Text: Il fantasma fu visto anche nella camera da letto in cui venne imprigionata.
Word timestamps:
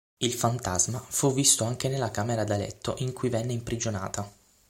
Il 0.17 0.33
fantasma 0.33 0.97
fu 0.97 1.31
visto 1.31 1.63
anche 1.63 1.87
nella 1.87 2.09
camera 2.09 2.43
da 2.43 2.57
letto 2.57 2.95
in 3.01 3.13
cui 3.13 3.29
venne 3.29 3.53
imprigionata. 3.53 4.27